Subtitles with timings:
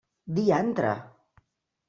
[0.37, 0.95] Diantre!